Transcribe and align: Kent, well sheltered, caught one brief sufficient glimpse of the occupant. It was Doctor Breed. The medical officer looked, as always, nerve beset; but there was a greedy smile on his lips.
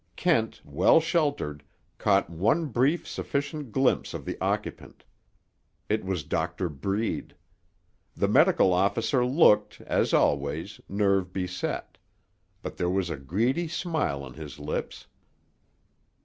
Kent, 0.15 0.61
well 0.65 0.99
sheltered, 0.99 1.61
caught 1.99 2.27
one 2.27 2.65
brief 2.65 3.07
sufficient 3.07 3.71
glimpse 3.71 4.15
of 4.15 4.25
the 4.25 4.35
occupant. 4.41 5.03
It 5.89 6.03
was 6.03 6.23
Doctor 6.23 6.69
Breed. 6.69 7.35
The 8.17 8.27
medical 8.27 8.73
officer 8.73 9.23
looked, 9.23 9.79
as 9.81 10.11
always, 10.11 10.81
nerve 10.89 11.31
beset; 11.31 11.99
but 12.63 12.77
there 12.77 12.89
was 12.89 13.11
a 13.11 13.15
greedy 13.15 13.67
smile 13.67 14.23
on 14.23 14.33
his 14.33 14.57
lips. 14.57 15.05